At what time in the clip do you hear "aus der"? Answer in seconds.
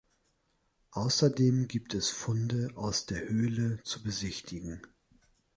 2.73-3.29